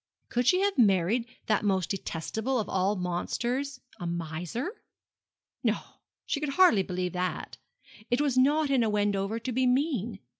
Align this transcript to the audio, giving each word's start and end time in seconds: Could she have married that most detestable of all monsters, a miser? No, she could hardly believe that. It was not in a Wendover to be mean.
Could 0.29 0.47
she 0.47 0.61
have 0.61 0.79
married 0.79 1.27
that 1.45 1.63
most 1.63 1.91
detestable 1.91 2.59
of 2.59 2.67
all 2.67 2.95
monsters, 2.95 3.79
a 3.99 4.07
miser? 4.07 4.81
No, 5.63 5.77
she 6.25 6.39
could 6.39 6.53
hardly 6.55 6.81
believe 6.81 7.13
that. 7.13 7.57
It 8.09 8.19
was 8.19 8.35
not 8.35 8.71
in 8.71 8.81
a 8.81 8.89
Wendover 8.89 9.37
to 9.37 9.51
be 9.51 9.67
mean. 9.67 10.17